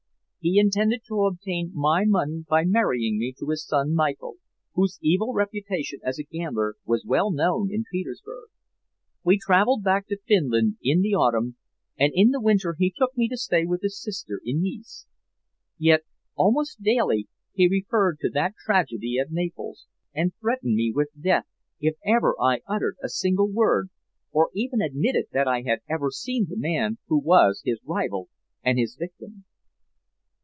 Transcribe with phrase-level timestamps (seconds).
[0.43, 4.37] He intended to obtain my money by marrying me to his son Michael,
[4.73, 8.49] whose evil reputation as a gambler was well known in Petersburg.
[9.23, 11.57] We traveled back to Finland in the autumn,
[11.95, 15.05] and in the winter he took me to stay with his sister in Nice.
[15.77, 16.05] Yet
[16.35, 21.45] almost daily he referred to that tragedy at Naples, and threatened me with death
[21.79, 23.91] if ever I uttered a single word,
[24.31, 28.29] or even admitted that I had ever seen the man who was his rival
[28.63, 29.45] and his victim."